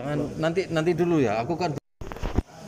[0.00, 1.44] Jangan nanti nanti dulu ya.
[1.44, 1.76] Aku kan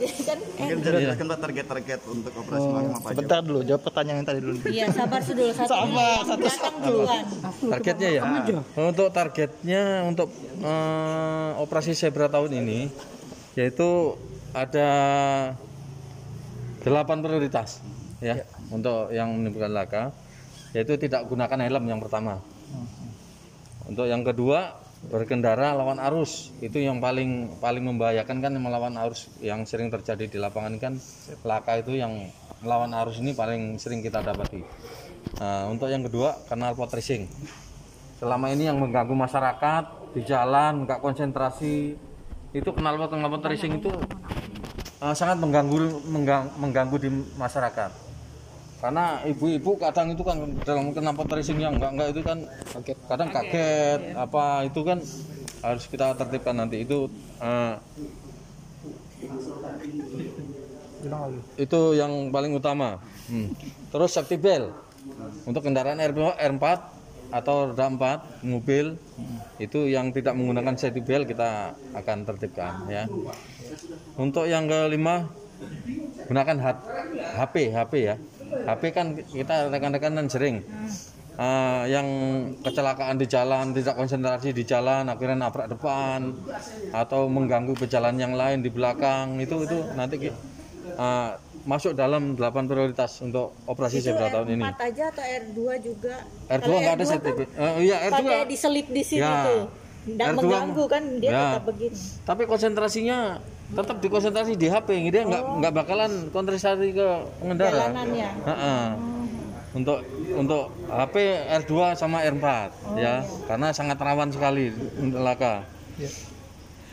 [0.02, 3.14] kan Mungkin bisa dijelaskan Pak, target-target untuk operasi Magma apa aja?
[3.14, 4.54] Sebentar dulu, jawab pertanyaan yang tadi dulu.
[4.70, 7.24] iya sabar dulu satu Sabar, yang datang duluan
[7.72, 8.22] targetnya ya.
[8.78, 10.28] Untuk targetnya untuk
[10.62, 12.90] eh, operasi zebra tahun ini
[13.54, 14.16] yaitu
[14.52, 14.88] ada
[16.82, 17.84] delapan prioritas
[18.18, 18.42] ya
[18.72, 20.02] untuk yang menimbulkan laka
[20.72, 22.40] yaitu tidak gunakan helm yang pertama.
[23.86, 29.66] Untuk yang kedua berkendara lawan arus itu yang paling paling membahayakan kan melawan arus yang
[29.66, 30.94] sering terjadi di lapangan kan
[31.42, 32.30] laka itu yang
[32.62, 34.62] melawan arus ini paling sering kita dapati.
[35.42, 37.26] Nah, untuk yang kedua kenal pot racing.
[38.22, 41.98] Selama ini yang mengganggu masyarakat di jalan nggak konsentrasi
[42.54, 43.90] itu kenal pot kenal pot racing itu
[45.02, 48.11] eh, sangat mengganggu menggang- mengganggu di masyarakat
[48.82, 52.38] karena ibu-ibu kadang itu kan dalam kenapa tracing yang enggak enggak itu kan
[53.06, 54.00] kadang kaget.
[54.18, 54.98] apa itu kan
[55.62, 57.06] harus kita tertibkan nanti itu
[57.38, 57.74] eh,
[61.62, 62.98] itu yang paling utama.
[63.30, 63.54] Hmm.
[63.94, 64.74] terus safety belt
[65.46, 66.64] untuk kendaraan R2 R4
[67.30, 68.98] atau roda 4 mobil
[69.62, 73.06] itu yang tidak menggunakan safety belt kita akan tertibkan ya.
[74.18, 75.30] Untuk yang kelima
[76.26, 76.74] gunakan
[77.38, 78.18] HP HP ya
[78.52, 80.56] HP kan kita rekan-rekan kan sering
[81.34, 82.06] eh, yang
[82.60, 86.36] kecelakaan di jalan tidak konsentrasi di jalan akhirnya nabrak depan
[86.92, 91.30] atau mengganggu pejalan yang lain di belakang itu itu nanti eh,
[91.62, 96.14] masuk dalam 8 prioritas untuk operasi zebra tahun ini empat aja atau R2 juga
[96.50, 97.48] R2 Kalau nggak ada R2 safety kan.
[97.54, 99.46] Eh, iya R2 pakai diselip di sini Ya.
[99.46, 99.62] tuh
[100.02, 101.42] nggak R2 mengganggu kan dia Ya.
[101.54, 103.18] tetap begini tapi konsentrasinya
[103.72, 107.08] tetap dikonsentrasi di HP dia nggak nggak bakalan konsentrasi ke
[107.40, 107.88] pengendara.
[107.88, 108.30] Jalanannya.
[108.44, 108.76] Ha-ha.
[109.72, 110.04] untuk
[110.36, 111.16] untuk HP
[111.64, 112.46] R2 sama R4
[113.00, 113.24] ya.
[113.48, 114.68] Karena sangat rawan sekali
[115.00, 115.64] untuk laka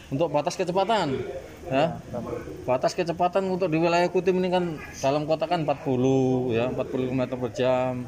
[0.10, 1.22] untuk batas kecepatan
[1.70, 2.02] ya.
[2.66, 7.24] Batas kecepatan untuk di wilayah Kutim ini kan dalam kota kan 40 ya 40 km
[7.38, 8.08] per jam.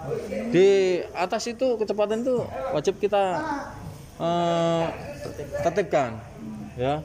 [0.49, 2.41] Di atas itu kecepatan itu
[2.73, 3.43] wajib kita
[4.17, 4.85] eh,
[5.61, 6.30] tertibkan
[6.79, 7.03] ya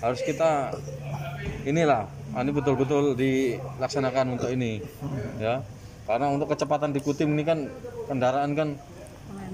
[0.00, 0.72] harus kita
[1.68, 4.80] inilah ini betul-betul dilaksanakan untuk ini
[5.36, 5.60] ya.
[6.02, 7.70] Karena untuk kecepatan di Kutim ini kan
[8.10, 8.68] kendaraan kan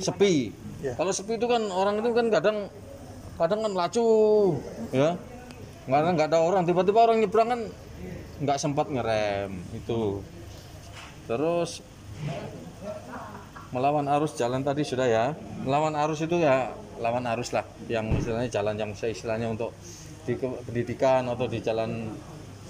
[0.01, 0.55] sepi.
[0.97, 2.57] Kalau sepi itu kan orang itu kan kadang
[3.37, 4.09] kadang kan laju
[4.95, 5.19] ya.
[5.89, 7.61] Karena nggak ada orang tiba-tiba orang nyebrang kan
[8.41, 10.23] nggak sempat ngerem itu.
[11.27, 11.83] Terus
[13.75, 15.27] melawan arus jalan tadi sudah ya.
[15.67, 19.75] Melawan arus itu ya lawan arus lah yang istilahnya jalan yang saya istilahnya untuk
[20.29, 22.13] di pendidikan atau di jalan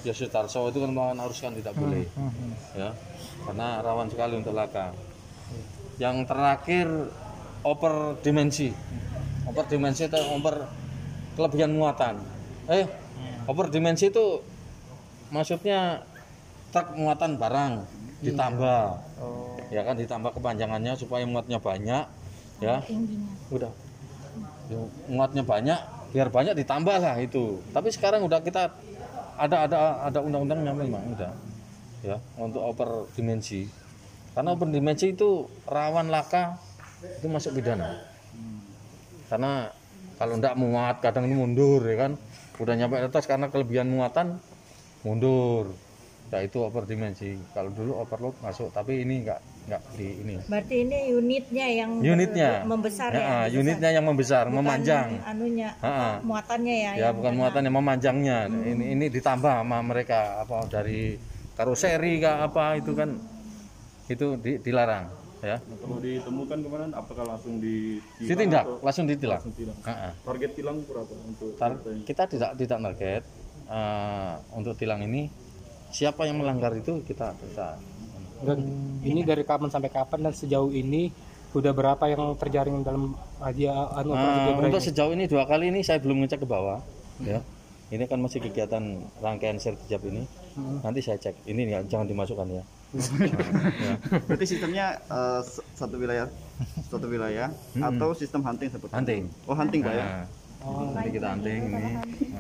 [0.07, 2.07] Yosuf Tarso itu kan melawan arus kan tidak boleh.
[2.79, 2.95] ya
[3.43, 4.95] karena rawan sekali untuk laka
[5.99, 6.87] yang terakhir
[7.67, 8.71] oper dimensi.
[9.51, 10.71] Oper dimensi atau oper
[11.35, 12.23] kelebihan muatan.
[12.71, 12.87] Eh
[13.51, 14.39] oper dimensi itu
[15.35, 16.07] maksudnya
[16.71, 17.73] truk muatan barang
[18.23, 18.83] ditambah.
[19.75, 22.05] Ya kan ditambah kepanjangannya supaya muatnya banyak
[22.63, 22.79] ya.
[23.51, 23.73] Udah
[25.09, 25.81] muatnya banyak
[26.13, 27.61] biar banyak ditambah lah itu.
[27.73, 28.73] Tapi sekarang udah kita
[29.39, 29.79] ada ada
[30.11, 31.33] ada undang-undangnya memang udah
[32.05, 33.69] ya untuk oper dimensi.
[34.33, 36.59] Karena oper dimensi itu rawan laka
[37.03, 37.97] itu masuk pidana.
[39.29, 39.69] Karena
[40.19, 42.13] kalau ndak muat kadang ini mundur ya kan?
[42.59, 44.41] Udah nyampe atas karena kelebihan muatan
[45.07, 45.71] mundur.
[46.29, 47.41] Ya itu over dimensi.
[47.57, 52.51] Kalau dulu overload masuk tapi ini enggak enggak di ini berarti ini unitnya yang unitnya
[52.65, 53.61] membesar ya, Ya, membesar.
[53.61, 56.11] unitnya yang membesar Bukan memanjang anunya Ha-ha.
[56.21, 57.39] muatannya ya ya yang bukan kena.
[57.39, 61.21] muatan yang memanjangnya ini ini ditambah sama mereka apa dari
[61.53, 63.13] karoseri kah apa itu kan
[64.07, 65.05] itu di- dilarang
[65.39, 69.79] ya Nah, kalau ditemukan kemarin apakah langsung di ditindak atau langsung ditilang langsung tilang?
[69.85, 70.11] Ha-ha.
[70.19, 73.23] Target tilang berapa untuk Tar- kita tidak tidak target
[73.69, 75.29] eh, untuk tilang ini
[75.89, 77.79] siapa yang melanggar itu kita kita
[78.39, 78.59] Dan
[79.01, 81.11] ini dari kapan sampai kapan dan sejauh ini
[81.49, 84.87] sudah berapa yang terjaring dalam aja anu operasi Zebra untuk ini?
[84.87, 86.79] sejauh ini dua kali ini saya belum ngecek ke bawah
[87.19, 87.41] ya.
[87.89, 88.85] Ini kan masih kegiatan
[89.17, 90.29] rangkaian sertijab ini.
[90.85, 91.49] Nanti saya cek.
[91.49, 92.61] Ini ya, jangan dimasukkan ya.
[94.29, 95.01] Berarti sistemnya
[95.41, 96.29] s- satu wilayah?
[96.91, 99.23] Satu wilayah atau sistem hunting seperti hunting.
[99.47, 100.05] Oh, hunting Pak ya.
[100.59, 101.93] Nah, nanti kita hunting ini.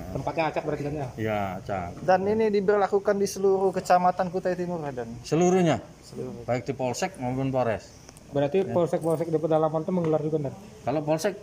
[0.08, 1.08] Tempatnya acak berarti kan ya?
[1.20, 5.76] ya cak Dan ini diberlakukan di seluruh kecamatan Kutai Timur ya, dan seluruhnya
[6.48, 7.92] baik di polsek maupun polres.
[8.32, 10.54] Berarti polsek-polsek di pedalaman itu menggelar juga kan?
[10.84, 11.36] kalau polsek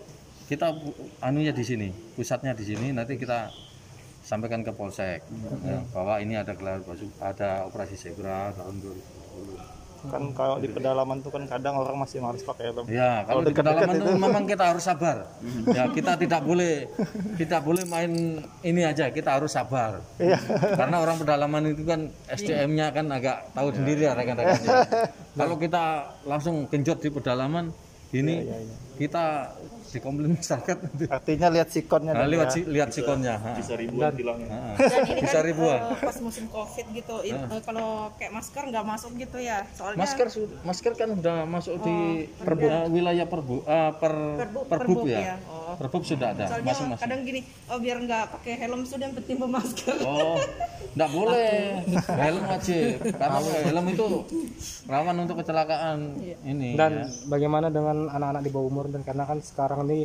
[0.46, 0.78] kita
[1.26, 3.50] anunya di sini pusatnya di sini nanti kita
[4.26, 5.22] sampaikan ke polsek.
[5.66, 6.82] Ya, bahwa ini ada gelar
[7.22, 12.42] ada operasi zebra tahun 2020 Kan kalau di pedalaman tuh kan kadang orang masih males
[12.42, 12.86] pakai helm.
[12.88, 15.18] Ya, kalau di dekat-dekat pedalaman itu- memang kita harus sabar.
[15.72, 16.88] Ya, kita tidak boleh
[17.36, 18.12] tidak boleh main
[18.62, 20.00] ini aja, kita harus sabar.
[20.18, 20.40] Iya.
[20.76, 24.76] Karena orang pedalaman itu kan SDM-nya kan agak tahu sendiri ya rekan-rekannya.
[25.40, 25.84] Kalau kita
[26.24, 27.70] langsung genjot di pedalaman
[28.12, 28.48] ini
[28.96, 29.52] kita
[29.88, 31.06] dikomplain masyarakat nanti.
[31.08, 32.54] Artinya lihat sikonnya Nah, lihat ya.
[32.54, 33.36] si, lihat sikonnya.
[33.36, 33.52] ha.
[33.56, 34.10] bisa ribuan.
[34.10, 34.48] Dan ini
[35.20, 35.80] Bisa kan ribuan.
[35.88, 40.00] eh, pas musim covid gitu in- eh, kalau kayak masker nggak masuk gitu ya soalnya
[40.00, 40.28] Masker
[40.62, 41.96] masker kan udah masuk di
[42.36, 45.20] perbu, eh, wilayah perbu eh, per Perbuk- perbuk perbuk ya.
[45.22, 45.36] ya.
[45.46, 45.76] Oh.
[45.76, 47.02] Perbuk sudah ada soalnya masing-masing.
[47.02, 50.38] kadang gini oh biar nggak pakai helm sudah yang penting masker Oh,
[50.92, 51.82] enggak boleh.
[52.08, 52.98] Helm wajib.
[53.02, 54.06] Karena helm itu
[54.86, 56.00] rawan untuk kecelakaan
[56.42, 56.74] ini.
[56.74, 57.06] Dan ya.
[57.28, 60.04] bagaimana dengan anak-anak di bawah umur dan karena kan sekarang nih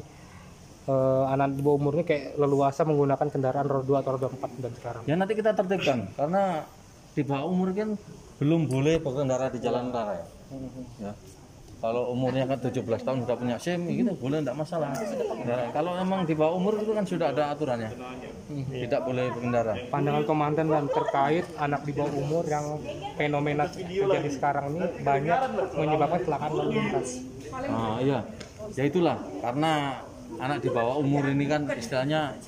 [0.91, 4.65] eh, anak di bawah umur ini kayak leluasa menggunakan kendaraan roda 2 atau roda 4
[4.65, 5.03] dan sekarang.
[5.07, 6.67] Ya nanti kita tertibkan karena
[7.15, 7.95] di bawah umur kan
[8.41, 10.27] belum boleh berkendara di jalan raya.
[10.99, 11.13] Ya.
[11.81, 14.93] Kalau umurnya kan 17 tahun sudah punya SIM, gitu boleh enggak masalah.
[15.49, 17.89] Ya, kalau memang di bawah umur itu kan sudah ada aturannya.
[18.69, 19.89] Tidak boleh berkendara.
[19.89, 22.77] Pandangan komandan dan terkait anak di bawah umur yang
[23.17, 25.39] fenomena terjadi sekarang ini banyak
[25.73, 27.09] menyebabkan kecelakaan lalu lintas.
[27.65, 28.29] Ah iya,
[28.75, 30.03] ya itulah karena
[30.39, 32.39] anak di bawah umur ini kan istilahnya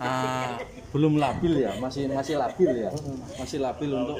[0.00, 0.56] ah,
[0.90, 2.90] belum labil ya, masih masih labil ya,
[3.36, 4.16] masih labil untuk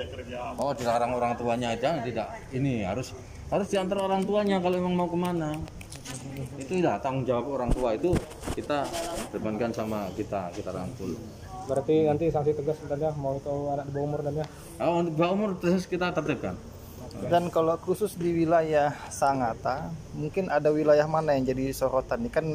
[0.61, 3.17] oh dilarang orang tuanya aja tidak ini harus
[3.49, 5.57] harus diantar orang tuanya kalau memang mau ke mana
[6.57, 8.13] itu ya tanggung jawab orang tua itu
[8.53, 8.85] kita
[9.33, 11.17] depankan sama kita kita rangkul.
[11.67, 14.47] Berarti nanti sanksi tegas dan ya mau itu anak di bawah umur dan ya.
[14.79, 16.55] Oh, untuk bawah umur terus kita tertibkan.
[17.25, 22.29] Dan kalau khusus di wilayah Sangatta, mungkin ada wilayah mana yang jadi sorotan?
[22.29, 22.47] Ini kan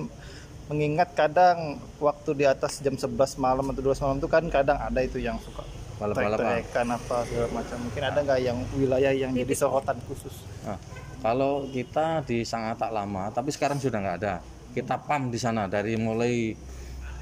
[0.69, 4.99] mengingat kadang waktu di atas jam 11 malam atau 12 malam itu kan kadang ada
[5.03, 5.67] itu yang suka
[5.99, 6.63] Balap-balapan.
[6.63, 7.77] trek-trekan apa segala macam.
[7.83, 10.33] Mungkin ada nggak yang wilayah yang jadi sorotan khusus?
[10.63, 10.79] Nah,
[11.19, 14.39] kalau kita di Sangatta lama, tapi sekarang sudah nggak ada.
[14.71, 16.55] Kita pam di sana dari mulai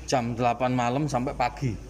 [0.06, 1.88] jam 8 malam sampai pagi.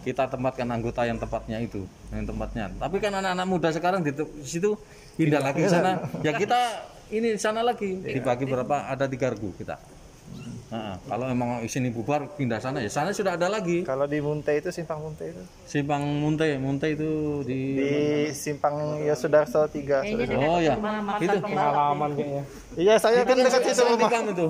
[0.00, 2.72] Kita tempatkan anggota yang tempatnya itu, yang tempatnya.
[2.80, 4.12] Tapi kan anak-anak muda sekarang di
[4.42, 4.76] situ
[5.20, 6.00] pindah lagi ke sana.
[6.26, 6.56] Ya kita
[7.12, 8.88] ini di sana lagi dibagi berapa?
[8.88, 9.76] Ada tiga regu kita.
[10.70, 13.82] Nah, kalau emang sini bubar pindah sana ya sana sudah ada lagi.
[13.82, 17.92] Kalau di Munte itu simpang Munte itu Simpang Munte, Munte itu di di
[18.30, 20.06] simpang Yosudarso 3.
[20.38, 20.78] Oh ya,
[21.18, 22.42] itu Pengalaman kayaknya.
[22.78, 24.30] Iya, saya kan dekat situ Itu kan rumah.
[24.30, 24.46] itu.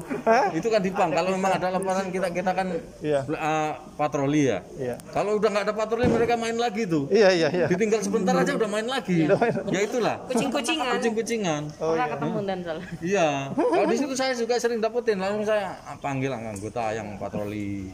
[0.60, 1.08] Itu kan di PAM.
[1.08, 2.68] Kalau memang ada laporan kita kita kan
[3.00, 3.24] Iya.
[3.24, 4.60] uh, patroli ya.
[4.76, 5.00] Iya.
[5.16, 7.08] Kalau udah nggak ada patroli mereka main lagi tuh.
[7.08, 7.66] Iya, iya, iya.
[7.72, 9.24] Ditinggal sebentar aja udah main lagi.
[9.72, 10.20] Ya itulah.
[10.28, 11.62] kucing-kucingan Kucing-kucingan.
[11.80, 13.28] Pernah ketemu dan salah Iya.
[13.56, 17.86] Kalau di situ saya juga sering dapetin langsung saya panggil anggota yang patroli.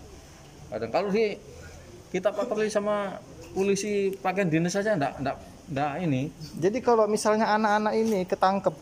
[0.72, 1.36] Kadang kalau di
[2.08, 3.20] kita patroli sama
[3.52, 5.36] polisi pakaian dinas saja enggak enggak
[5.68, 6.22] enggak ini.
[6.56, 8.72] Jadi kalau misalnya anak-anak ini ketangkep,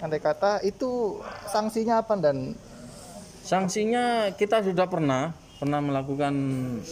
[0.00, 1.20] andai kata itu
[1.52, 2.56] sanksinya apa dan
[3.42, 6.34] Sanksinya kita sudah pernah pernah melakukan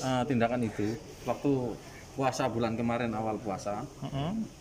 [0.02, 1.78] uh, tindakan itu waktu
[2.18, 3.86] puasa bulan kemarin awal puasa.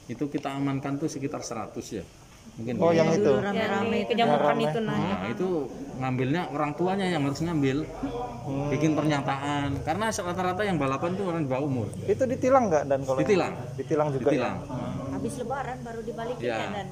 [0.06, 2.06] Itu kita amankan tuh sekitar 100 ya.
[2.56, 3.04] Mungkin oh ya.
[3.04, 3.31] yang itu.
[3.31, 5.48] itu penyamukan itu nah Nah, itu
[6.00, 7.78] ngambilnya orang tuanya yang harus ngambil.
[8.69, 11.88] Bikin pernyataan karena rata-rata yang balapan tuh orang di bawah umur.
[12.04, 13.54] Itu ditilang nggak dan kalau Ditilang.
[13.75, 14.57] ditilang juga Ditilang.
[15.10, 16.56] habis lebaran baru dibalikin Ya.
[16.56, 16.88] ya dan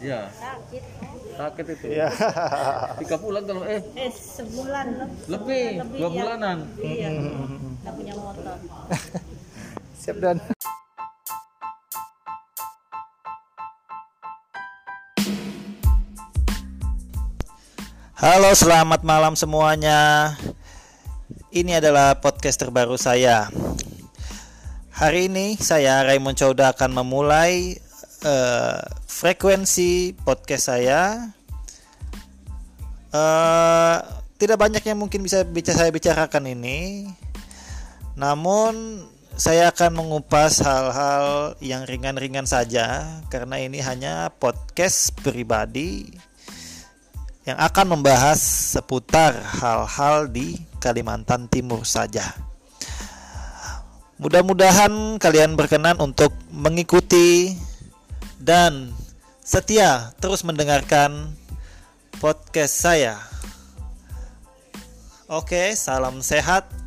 [0.00, 0.82] Iya, sakit
[1.36, 1.86] sakit itu.
[1.92, 2.08] ya?
[2.96, 4.86] Tiga bulan kalau eh eh sebulan
[5.28, 6.58] lebih lebih dua bulanan.
[6.80, 7.08] iya
[7.84, 8.56] nggak punya motor
[10.00, 10.36] Siap dan.
[18.14, 20.30] Halo, selamat malam semuanya.
[21.50, 23.50] Ini adalah podcast terbaru saya.
[24.94, 27.74] Hari ini saya Raymond Cauda akan memulai
[28.22, 28.80] eh,
[29.10, 31.26] frekuensi podcast saya.
[33.10, 33.96] Eh,
[34.38, 37.10] tidak banyak yang mungkin bisa bicara saya bicarakan ini.
[38.14, 39.02] Namun
[39.34, 46.14] saya akan mengupas hal-hal yang ringan-ringan saja karena ini hanya podcast pribadi
[47.44, 48.40] yang akan membahas
[48.72, 52.24] seputar hal-hal di Kalimantan Timur saja.
[54.16, 57.52] Mudah-mudahan kalian berkenan untuk mengikuti
[58.40, 58.92] dan
[59.44, 61.36] setia terus mendengarkan
[62.16, 63.20] podcast saya.
[65.28, 66.83] Oke, salam sehat